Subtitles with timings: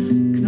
[0.00, 0.39] ask.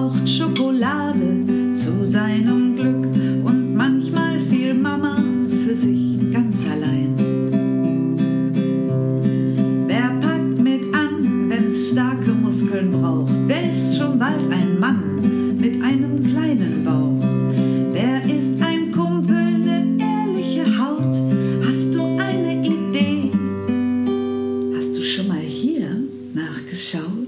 [0.00, 3.06] braucht Schokolade zu seinem Glück
[3.44, 5.22] und manchmal viel Mama
[5.64, 7.14] für sich ganz allein.
[9.86, 13.32] Wer packt mit an, wenn's starke Muskeln braucht?
[13.46, 17.22] Wer ist schon bald ein Mann mit einem kleinen Bauch?
[17.92, 21.14] Wer ist ein Kumpel, eine ehrliche Haut?
[21.66, 23.32] Hast du eine Idee?
[24.74, 25.90] Hast du schon mal hier
[26.32, 27.19] nachgeschaut?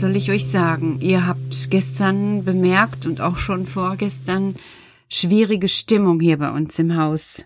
[0.00, 0.98] was soll ich euch sagen?
[1.02, 4.56] Ihr habt gestern bemerkt und auch schon vorgestern
[5.10, 7.44] schwierige Stimmung hier bei uns im Haus.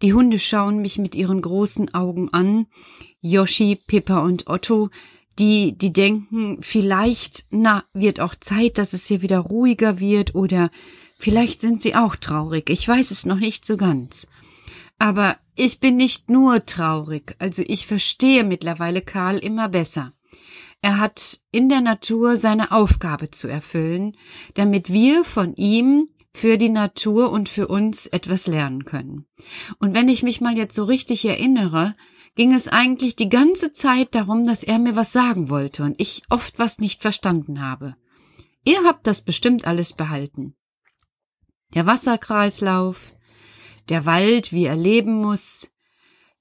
[0.00, 2.68] Die Hunde schauen mich mit ihren großen Augen an.
[3.20, 4.88] Yoshi, Pippa und Otto,
[5.38, 10.70] die, die denken, vielleicht, na, wird auch Zeit, dass es hier wieder ruhiger wird oder
[11.18, 12.70] vielleicht sind sie auch traurig.
[12.70, 14.26] Ich weiß es noch nicht so ganz.
[14.98, 20.14] Aber ich bin nicht nur traurig, also ich verstehe mittlerweile Karl immer besser.
[20.82, 24.16] Er hat in der Natur seine Aufgabe zu erfüllen,
[24.54, 29.26] damit wir von ihm für die Natur und für uns etwas lernen können.
[29.78, 31.96] Und wenn ich mich mal jetzt so richtig erinnere,
[32.36, 36.22] ging es eigentlich die ganze Zeit darum, dass er mir was sagen wollte und ich
[36.30, 37.96] oft was nicht verstanden habe.
[38.64, 40.54] Ihr habt das bestimmt alles behalten.
[41.74, 43.14] Der Wasserkreislauf,
[43.88, 45.70] der Wald, wie er leben muss,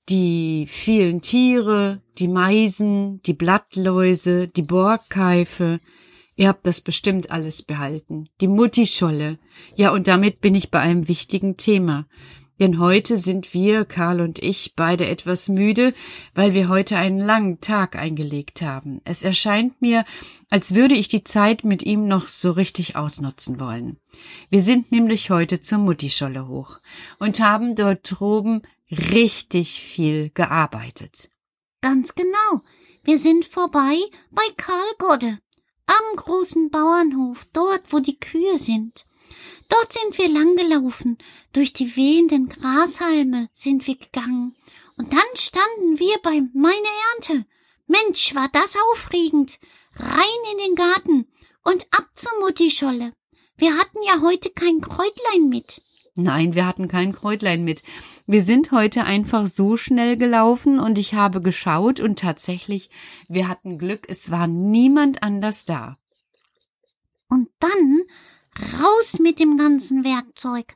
[0.10, 5.80] die vielen Tiere, die Meisen, die Blattläuse, die Borgkeife,
[6.40, 8.30] Ihr habt das bestimmt alles behalten.
[8.40, 9.40] Die Muttischolle.
[9.76, 12.06] Ja, und damit bin ich bei einem wichtigen Thema.
[12.62, 15.94] Denn heute sind wir, Karl und ich, beide etwas müde,
[16.36, 19.02] weil wir heute einen langen Tag eingelegt haben.
[19.04, 20.06] Es erscheint mir,
[20.50, 23.98] als würde ich die Zeit mit ihm noch so richtig ausnutzen wollen.
[24.50, 26.80] Wir sind nämlich heute zur Muttischolle hoch
[27.20, 28.62] und haben dort droben
[28.92, 31.30] richtig viel gearbeitet.
[31.82, 32.62] Ganz genau.
[33.04, 33.98] Wir sind vorbei
[34.32, 35.40] bei Karl Godde
[35.86, 39.06] am großen Bauernhof, dort, wo die Kühe sind.
[39.70, 41.18] Dort sind wir langgelaufen,
[41.54, 44.56] durch die wehenden Grashalme sind wir gegangen,
[44.98, 47.46] und dann standen wir bei Meine Ernte.
[47.88, 49.60] Mensch, war das aufregend.
[49.96, 51.28] Rein in den Garten
[51.64, 53.14] und ab zur Muttischolle.
[53.58, 55.82] Wir hatten ja heute kein Kräutlein mit.
[56.22, 57.84] Nein, wir hatten kein Kräutlein mit.
[58.28, 62.90] Wir sind heute einfach so schnell gelaufen und ich habe geschaut und tatsächlich,
[63.28, 65.98] wir hatten Glück, es war niemand anders da.
[67.30, 68.02] Und dann
[68.82, 70.76] raus mit dem ganzen Werkzeug.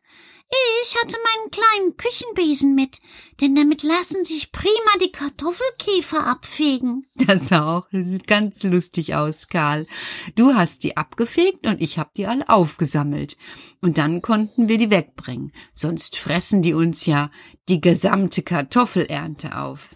[0.84, 3.00] Ich hatte meinen kleinen Küchenbesen mit,
[3.42, 7.08] denn damit lassen sich prima die Kartoffelkäfer abfegen.
[7.16, 7.88] Das sah auch
[8.28, 9.88] ganz lustig aus, Karl.
[10.36, 13.38] Du hast die abgefegt und ich hab die alle aufgesammelt.
[13.82, 15.54] Und dann konnten wir die wegbringen.
[15.74, 17.32] Sonst fressen die uns ja
[17.70, 19.96] die gesamte Kartoffelernte auf.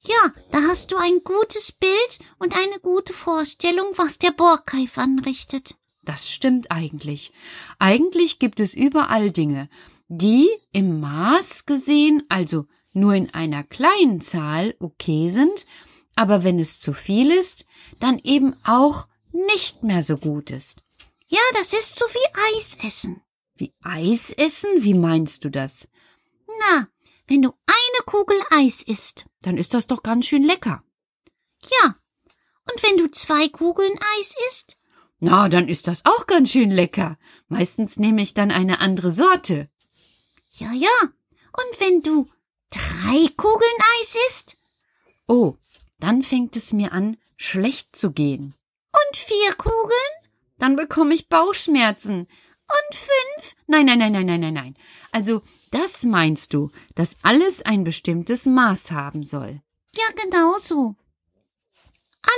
[0.00, 5.76] Ja, da hast du ein gutes Bild und eine gute Vorstellung, was der Borkeif anrichtet.
[6.04, 7.32] Das stimmt eigentlich.
[7.78, 9.68] Eigentlich gibt es überall Dinge,
[10.08, 15.66] die im Maß gesehen, also nur in einer kleinen Zahl, okay sind,
[16.16, 17.64] aber wenn es zu viel ist,
[18.00, 20.82] dann eben auch nicht mehr so gut ist.
[21.26, 23.22] Ja, das ist so wie Eis essen.
[23.56, 24.84] Wie Eis essen?
[24.84, 25.88] Wie meinst du das?
[26.46, 26.88] Na,
[27.26, 30.84] wenn du eine Kugel Eis isst, dann ist das doch ganz schön lecker.
[31.82, 31.96] Ja.
[32.70, 34.76] Und wenn du zwei Kugeln Eis isst,
[35.24, 37.18] na, dann ist das auch ganz schön lecker.
[37.48, 39.70] Meistens nehme ich dann eine andere Sorte.
[40.52, 40.88] Ja, ja.
[41.02, 42.26] Und wenn du
[42.70, 44.56] drei Kugeln Eis isst?
[45.26, 45.56] Oh,
[45.98, 48.54] dann fängt es mir an, schlecht zu gehen.
[48.92, 50.14] Und vier Kugeln?
[50.58, 52.20] Dann bekomme ich Bauchschmerzen.
[52.20, 53.54] Und fünf?
[53.66, 54.76] Nein, nein, nein, nein, nein, nein, nein.
[55.10, 59.62] Also, das meinst du, dass alles ein bestimmtes Maß haben soll.
[59.94, 60.96] Ja, genau so.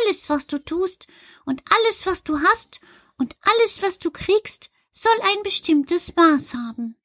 [0.02, 1.06] Alles, was du tust
[1.44, 2.80] und alles, was du hast
[3.18, 6.96] und alles, was du kriegst, soll ein bestimmtes Maß haben.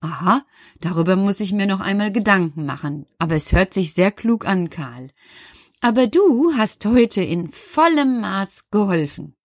[0.00, 0.44] Aha,
[0.80, 4.68] darüber muss ich mir noch einmal Gedanken machen, aber es hört sich sehr klug an,
[4.68, 5.10] Karl.
[5.80, 9.36] Aber du hast heute in vollem Maß geholfen.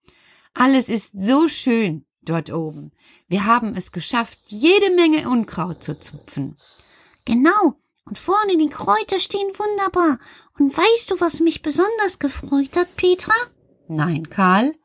[0.54, 2.92] Alles ist so schön dort oben.
[3.28, 6.56] Wir haben es geschafft, jede Menge Unkraut zu zupfen.
[7.25, 10.18] Genau, und vorne die Kräuter stehen wunderbar.
[10.59, 13.36] Und weißt du, was mich besonders gefreut hat, Petra?
[13.88, 14.75] Nein, Karl.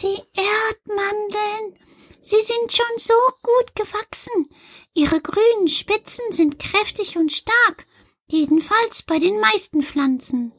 [0.00, 1.78] Die Erdmandeln.
[2.20, 4.48] Sie sind schon so gut gewachsen.
[4.94, 7.86] Ihre grünen Spitzen sind kräftig und stark.
[8.28, 10.52] Jedenfalls bei den meisten Pflanzen.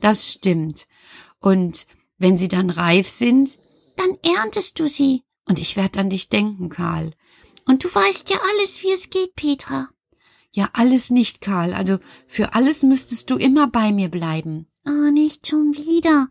[0.00, 0.86] Das stimmt.
[1.40, 1.86] Und
[2.18, 3.58] wenn sie dann reif sind?
[3.96, 5.22] Dann erntest du sie.
[5.46, 7.14] Und ich werde an dich denken, Karl.
[7.66, 9.88] Und du weißt ja alles, wie es geht, Petra.
[10.52, 11.74] Ja, alles nicht, Karl.
[11.74, 14.66] Also für alles müsstest du immer bei mir bleiben.
[14.84, 16.28] Ah, nicht schon wieder.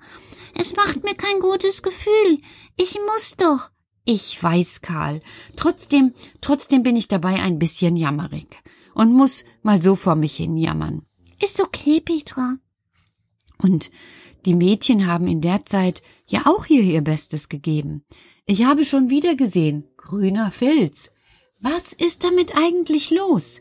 [0.56, 2.42] Es macht mir kein gutes Gefühl.
[2.78, 3.70] Ich muss doch.
[4.06, 5.22] Ich weiß, Karl.
[5.56, 8.48] Trotzdem, trotzdem bin ich dabei ein bisschen jammerig
[8.94, 11.06] und muss mal so vor mich hin jammern.
[11.44, 12.56] Ist okay, Petra.
[13.60, 13.92] Und
[14.46, 18.06] die Mädchen haben in der Zeit ja auch hier ihr Bestes gegeben.
[18.46, 21.12] Ich habe schon wieder gesehen, grüner Filz.
[21.60, 23.60] Was ist damit eigentlich los?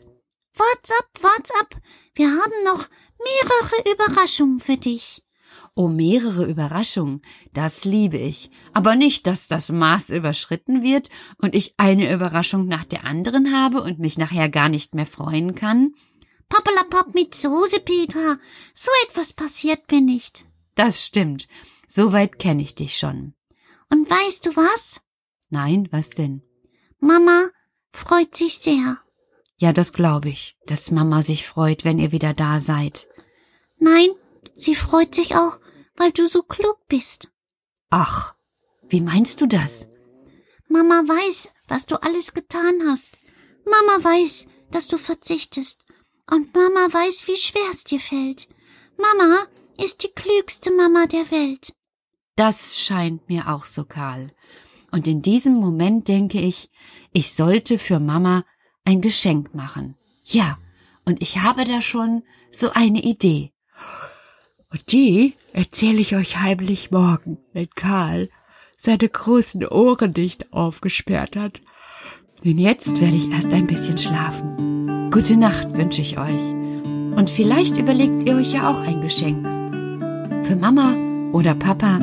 [0.57, 1.75] Wart's ab, wart's ab.
[2.15, 2.87] Wir haben noch
[3.23, 5.23] mehrere Überraschungen für dich.
[5.75, 7.21] Oh, mehrere Überraschungen.
[7.53, 8.49] Das liebe ich.
[8.73, 13.83] Aber nicht, dass das Maß überschritten wird und ich eine Überraschung nach der anderen habe
[13.83, 15.93] und mich nachher gar nicht mehr freuen kann.
[16.49, 18.37] Pappelapapp mit Soße, Petra.
[18.73, 20.45] So etwas passiert mir nicht.
[20.73, 21.47] Das stimmt.
[21.87, 23.35] Soweit kenne ich dich schon.
[23.91, 25.01] Und weißt du was?
[25.49, 26.41] Nein, was denn?
[26.99, 27.49] Mama
[27.91, 28.97] freut sich sehr.
[29.57, 33.07] Ja, das glaube ich, dass Mama sich freut, wenn ihr wieder da seid.
[33.79, 34.09] Nein,
[34.53, 35.59] sie freut sich auch,
[35.95, 37.31] weil du so klug bist.
[37.89, 38.35] Ach,
[38.89, 39.89] wie meinst du das?
[40.67, 43.19] Mama weiß, was du alles getan hast.
[43.65, 45.83] Mama weiß, dass du verzichtest.
[46.29, 48.47] Und Mama weiß, wie schwer es dir fällt.
[48.97, 49.45] Mama
[49.77, 51.73] ist die klügste Mama der Welt.
[52.35, 54.31] Das scheint mir auch so, Karl.
[54.91, 56.69] Und in diesem Moment denke ich,
[57.11, 58.45] ich sollte für Mama
[58.87, 59.95] ein Geschenk machen.
[60.25, 60.57] Ja,
[61.03, 63.51] und ich habe da schon so eine Idee.
[64.71, 68.29] Und die erzähle ich euch heimlich morgen, wenn Karl
[68.77, 71.59] seine großen Ohren nicht aufgesperrt hat.
[72.45, 75.09] Denn jetzt werde ich erst ein bisschen schlafen.
[75.11, 76.53] Gute Nacht wünsche ich euch.
[76.53, 79.43] Und vielleicht überlegt ihr euch ja auch ein Geschenk.
[80.45, 80.95] Für Mama
[81.33, 81.97] oder Papa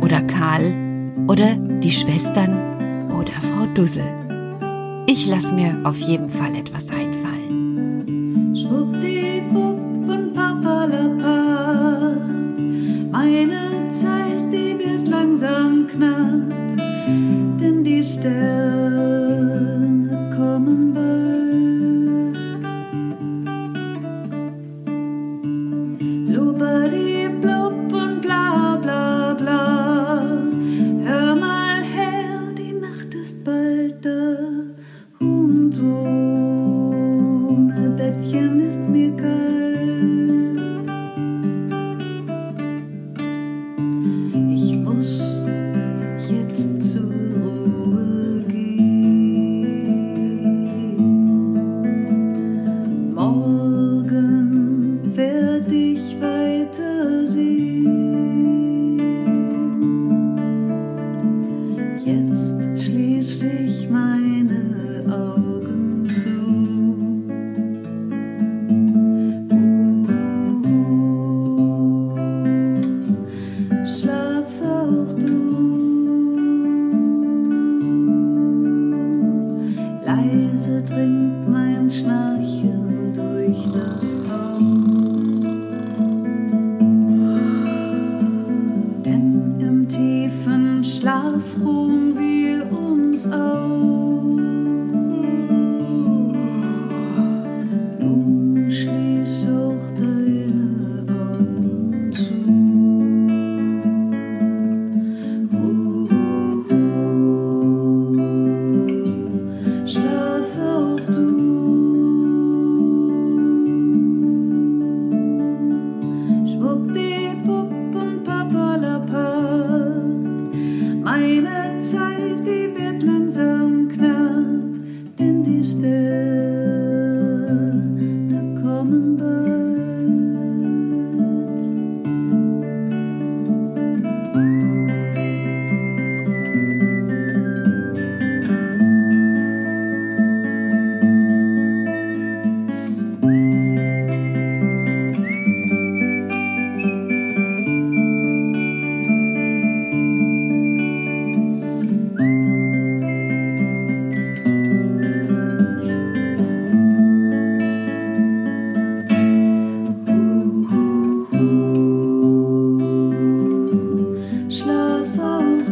[0.00, 4.21] oder Karl oder die Schwestern oder Frau Dussel.
[5.06, 8.56] Ich lasse mir auf jeden Fall etwas einfallen.
[8.56, 12.16] Schwuppdiwupp und Papalapa.
[13.10, 16.48] Meine Zeit, die wird langsam knapp,
[17.60, 19.10] denn die Sterne
[20.36, 21.02] kommen bald.
[26.26, 30.38] Blubberdi blub und bla bla bla.
[31.04, 34.38] Hör mal her, die Nacht ist bald da.
[35.78, 36.31] Und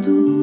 [0.01, 0.40] do.